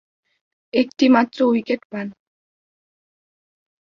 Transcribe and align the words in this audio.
একটিমাত্র 0.73 1.37
উইকেট 1.43 1.81
পান। 1.91 2.07